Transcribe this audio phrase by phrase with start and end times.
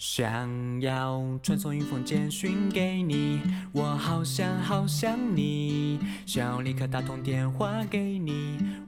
[0.00, 3.38] 想要传送一封简讯给你，
[3.70, 8.32] 我好想好想你，想要立刻打通电话给你，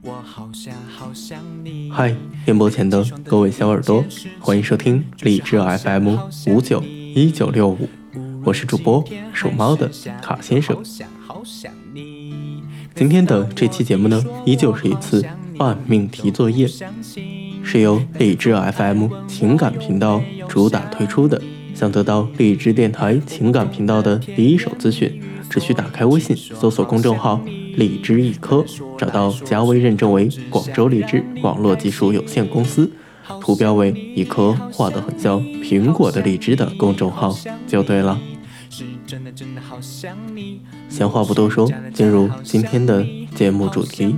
[0.01, 1.91] 我好想好想你。
[1.91, 2.15] 嗨，
[2.45, 4.03] 电波前的各位小耳朵，
[4.39, 7.87] 欢迎收听荔枝 FM 五九一九六五，
[8.43, 10.75] 我是主播属猫的卡先生。
[12.95, 15.23] 今天的这期节目呢，依旧是一次
[15.59, 16.67] 半命题作业。
[17.65, 20.21] 是由荔枝 FM 情感频道
[20.53, 21.41] 主打推出的。
[21.73, 25.19] 想得到荔枝电台情感频道的第一手资讯，
[25.49, 27.41] 只需打开微信搜索公众号
[27.75, 28.63] “荔枝一颗”，
[28.95, 32.91] 找到加微认证为广州荔枝网络技术有限公司，
[33.41, 38.21] 图标为一颗画得很像苹果的荔枝的公众号就对了。
[40.87, 44.15] 闲话不多说，进入今天的节目主题。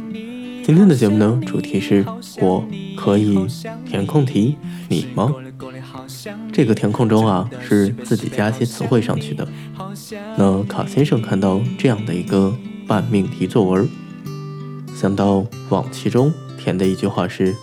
[0.66, 2.04] 今天的节目呢，主题是
[2.42, 2.66] 我
[2.98, 3.40] 可以
[3.86, 4.58] 填空题，
[4.90, 5.34] 你吗？
[6.52, 9.48] 这个填空中啊，是自己加些词汇上去的。
[10.38, 12.56] 那卡先生看到这样的一个
[12.88, 13.88] 半命题作文，
[14.96, 17.56] 想到往期中填的一句话是：“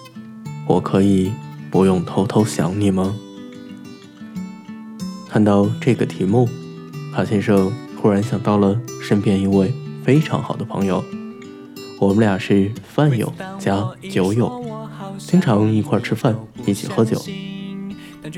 [0.68, 1.32] 我可以
[1.70, 3.16] 不用偷偷想你吗？”
[5.28, 6.48] 看到这个题目，
[7.14, 9.72] 卡先生忽然想到了身边一位
[10.04, 11.02] 非常好的朋友。
[11.98, 14.62] 我们俩是饭友加酒友，
[15.18, 16.36] 经常一块吃饭，
[16.66, 17.22] 一起喝酒。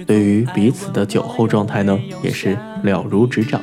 [0.06, 3.60] 对于彼此的酒后状态呢，也是了如指掌。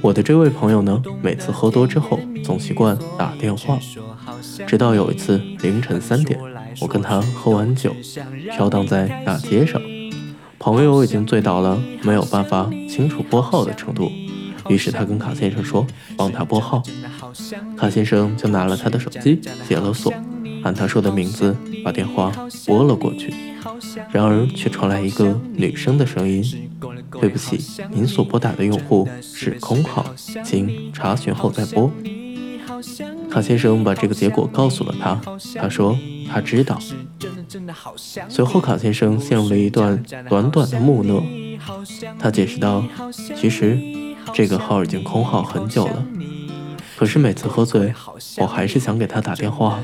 [0.00, 3.78] 我的这位朋友呢，每次喝多之后，总习惯打电话。
[4.66, 6.38] 直到有一次凌晨三点，
[6.80, 7.94] 我跟他喝完酒，
[8.52, 9.80] 飘荡在大街上，
[10.58, 14.10] 朋友已经醉倒了，没有办法清楚拨号的程度。
[14.68, 16.82] 于是他跟卡先生说，帮他拨号。
[17.76, 20.12] 卡先生就拿了他的手机解了锁，
[20.62, 22.32] 按他说的名字把电话
[22.66, 23.32] 拨了过去。
[24.10, 26.42] 然而却传来一个女生的声音
[27.20, 30.04] ：“对不起，您所拨打的用户是空号，
[30.44, 31.90] 请查询后再拨。”
[33.30, 35.20] 卡先生把这个结果告诉了他，
[35.56, 35.96] 他说
[36.30, 36.78] 他知道。
[38.28, 41.22] 随后卡先生陷入了一段短短的木讷，
[42.18, 42.84] 他解释道
[43.36, 43.78] ：“其实
[44.32, 46.06] 这个号已经空号很久了。”
[46.98, 47.94] 可是每次喝醉，
[48.38, 49.78] 我还是想给他打电话，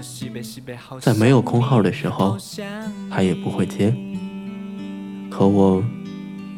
[1.00, 2.36] 在没有空号的时候，
[3.08, 3.94] 他也不会接。
[5.30, 5.80] 可我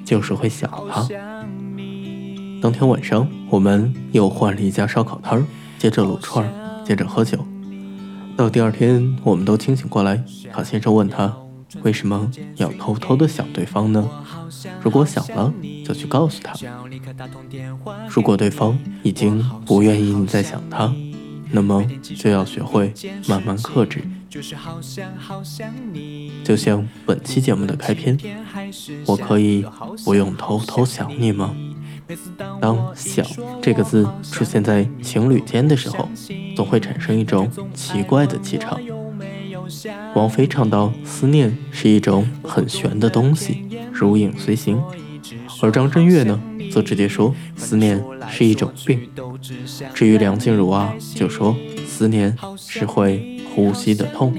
[0.03, 1.06] 就是会想他。
[2.62, 5.45] 当天晚上，我们又换了一家烧烤摊儿，
[5.78, 6.50] 接着撸串儿，
[6.87, 7.39] 接着喝酒。
[8.34, 11.37] 到第二天，我们都清醒过来，卡先生问他。
[11.83, 14.09] 为什么要偷偷的想对方呢？
[14.81, 15.53] 如果想了，
[15.87, 16.53] 就去告诉他。
[18.09, 20.93] 如果对方已经不愿意你再想他，
[21.53, 22.93] 那么就要学会
[23.29, 24.03] 慢慢克制。
[26.45, 28.19] 就像本期节目的开篇，
[29.07, 29.65] 我可以
[30.05, 31.55] 不用偷偷想你吗？
[32.61, 33.25] 当“想”
[33.63, 36.09] 这个字出现在情侣间的时候，
[36.55, 38.79] 总会产生一种奇怪的气场。
[40.15, 44.81] 王菲唱到：“思念是一种很玄的东西，如影随形。”
[45.62, 46.41] 而张震岳呢，
[46.71, 49.09] 则直接说：“思念是一种病。”
[49.94, 51.56] 至于梁静茹啊，就说
[51.87, 54.34] ：“思念是会呼吸的痛。”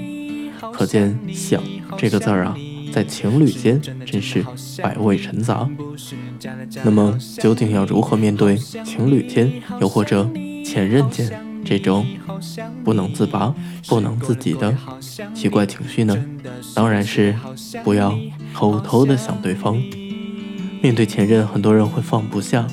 [0.72, 1.62] 可见“想”
[1.98, 2.56] 这个字儿啊，
[2.92, 4.44] 在情侣间真是
[4.82, 5.68] 百味陈杂。
[6.84, 10.28] 那么，究竟要如何面对情侣间，又或者
[10.64, 11.30] 前任间
[11.64, 12.06] 这种？
[12.84, 13.52] 不能自拔、
[13.88, 14.72] 不能自己的
[15.34, 16.16] 奇怪情绪呢？
[16.72, 17.34] 当然是
[17.82, 18.16] 不要
[18.54, 19.76] 偷偷的想对方。
[20.80, 22.66] 面对前任，很多人会放不下，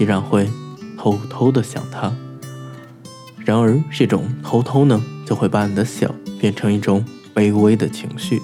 [0.00, 0.48] 依然会
[0.96, 2.10] 偷偷的想他。
[3.44, 6.10] 然而，这种偷偷呢，就会把你的想
[6.40, 8.40] 变成一种卑微的情绪。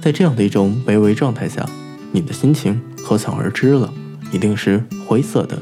[0.00, 1.68] 在这样的一种卑微状态下，
[2.10, 3.92] 你的心情可想而知了，
[4.32, 5.58] 一定是灰色的。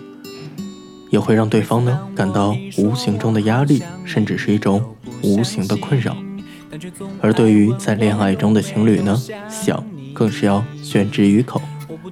[1.11, 4.81] 也会让对方呢感到无形中的压力，甚至是一种
[5.23, 6.17] 无形的困扰。
[7.21, 11.61] 而对于在恋爱中的情侣呢，想更是要宣之于口，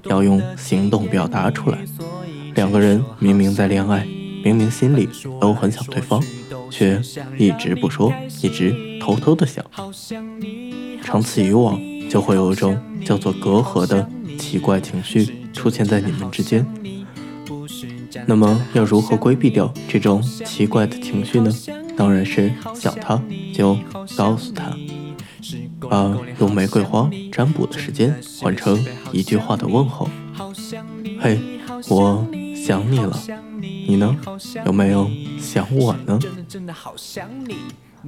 [0.05, 1.79] 要用行动表达出来。
[2.55, 4.07] 两个人明明在恋爱，
[4.45, 5.09] 明明心里
[5.41, 6.23] 都很想对方，
[6.71, 7.01] 却
[7.37, 8.13] 一直不说，
[8.43, 9.65] 一直偷偷的想。
[11.03, 11.81] 长此以往，
[12.11, 14.09] 就会有一种叫做隔阂的
[14.39, 16.67] 奇怪情绪出现在你们之间。
[18.27, 21.51] 那么要如何规避掉这种奇怪的情绪呢？
[21.97, 23.21] 当然是想他
[23.55, 23.77] 就
[24.17, 24.73] 告诉他，
[25.81, 30.09] 把用玫瑰花占卜的时间换成一句话的问候。
[31.21, 31.39] 嘿，
[31.89, 33.19] 我想你了，
[33.61, 34.17] 你呢？
[34.65, 36.19] 有没有想我呢？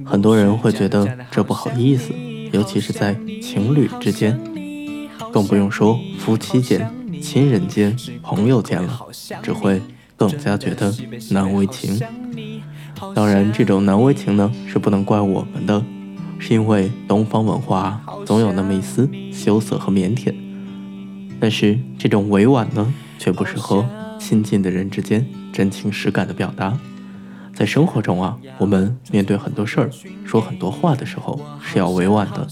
[0.05, 2.13] 很多人会觉得这不好意思，
[2.51, 4.39] 尤其是在情侣之间，
[5.31, 6.91] 更不用说夫妻间。
[7.21, 8.99] 亲人间、朋友间了，
[9.43, 9.79] 只会
[10.17, 10.91] 更加觉得
[11.29, 11.99] 难为情。
[13.13, 15.83] 当然，这种难为情呢，是不能怪我们的，
[16.41, 20.33] 是因为东方文化总有那么一丝羞涩和腼腆。
[21.39, 23.87] 但是这种委婉呢，却不适合
[24.19, 25.23] 亲近的人之间
[25.53, 26.77] 真情实感的表达。
[27.53, 29.89] 在生活中啊，我们面对很多事儿、
[30.25, 32.47] 说很多话的时候是要委婉的，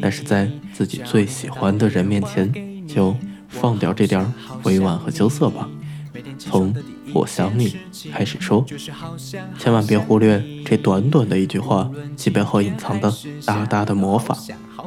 [0.00, 2.52] 但是在自己最喜欢的人面前，
[2.86, 3.16] 就
[3.48, 4.24] 放掉这点
[4.62, 5.68] 委婉和羞涩吧。
[6.38, 6.74] 从
[7.12, 7.76] 我想你
[8.12, 8.64] 开始说，
[9.58, 13.12] 千万别忽略这短短的一句话，其背后隐藏的
[13.44, 14.36] 大大的魔法。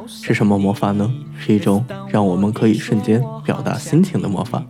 [0.06, 1.12] 是什么魔法呢？
[1.38, 4.62] 是一种让我们可以瞬间表达心情的魔法，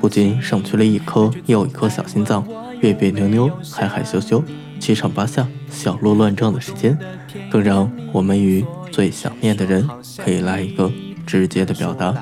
[0.00, 2.44] 不仅省去了一颗又一颗小心脏
[2.80, 4.42] 别别扭扭、害害羞羞、
[4.80, 6.98] 七上八下、小鹿乱撞的时间，
[7.48, 10.90] 更让我们与最想念的人可以来一个
[11.24, 12.12] 直接的表达，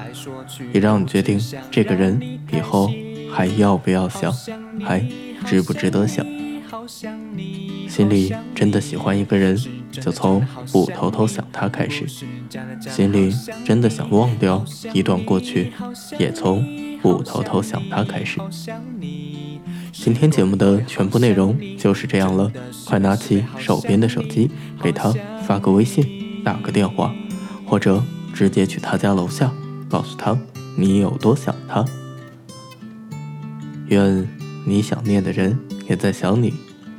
[0.73, 1.41] 也让你决定
[1.71, 2.21] 这个人
[2.53, 2.91] 以后。
[3.31, 4.33] 还要不要想？
[4.85, 5.01] 还
[5.47, 6.25] 值不值得想？
[7.89, 9.59] 心里真的喜欢一个人，
[9.91, 12.05] 就从不偷偷想他开始；
[12.89, 13.33] 心里
[13.65, 15.73] 真的想忘掉一段过去，
[16.19, 16.65] 也从
[17.03, 18.41] 不偷偷想他开始。
[19.93, 22.51] 今天节目的全部内容就是这样了，
[22.87, 24.51] 快拿起手边的手机，
[24.83, 25.13] 给他
[25.47, 27.13] 发个微信，打个电话，
[27.67, 28.03] 或者
[28.33, 29.53] 直接去他家楼下，
[29.89, 30.39] 告诉他
[30.77, 31.85] 你有多想他。
[33.89, 34.29] 愿
[34.65, 35.59] 你想念的人
[35.89, 36.53] 也在想你，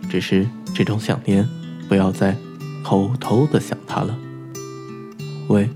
[0.09, 1.47] 只是这种想念，
[1.87, 2.35] 不要再
[2.83, 4.17] 偷偷的想他了。
[5.47, 5.69] 喂，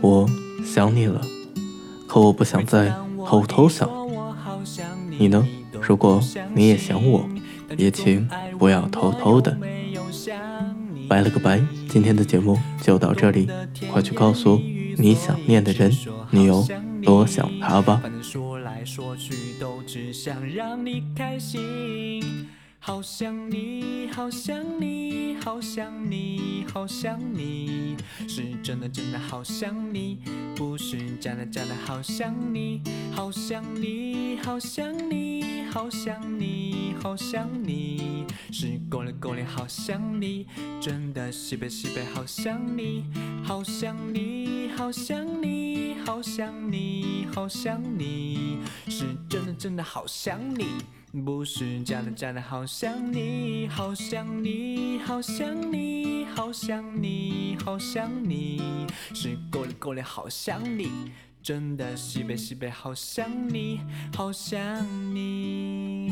[0.00, 0.28] 我
[0.64, 1.20] 想你了，
[2.06, 2.94] 可我不想再
[3.26, 3.88] 偷偷想。
[5.18, 5.46] 你呢？
[5.80, 6.20] 如果
[6.54, 7.28] 你也想我，
[7.76, 8.28] 也请
[8.58, 9.56] 不要偷偷的。
[11.08, 13.48] 拜了个拜，今天的节目就到这里，
[13.90, 14.60] 快去告诉
[14.98, 15.90] 你想念的人，
[16.30, 16.66] 你有
[17.02, 18.02] 多想他吧。
[18.88, 22.48] 说去都只想让你开心，
[22.80, 27.96] 好想你，好想你，好想你，好想你，
[28.26, 30.20] 是真的真的好想你，
[30.56, 32.80] 不是假的假的好想你，
[33.12, 40.46] 好想你，好想你，好想你，好想你，是够了够了好想你，
[40.80, 43.04] 真的西北西北好想你，
[43.44, 45.77] 好想你，好想你，
[46.08, 48.60] 好想你，好想你。
[48.88, 50.64] 是真的真的好想你，
[51.22, 60.90] 不是假的假的好想你，好想你，好想你，好想你，好想你，是够了够了好想你，
[61.42, 63.82] 真的西北西北好想你，
[64.16, 64.82] 好想
[65.14, 66.10] 你，